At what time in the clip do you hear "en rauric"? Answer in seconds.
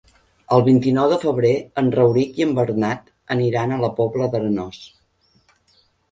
1.81-2.39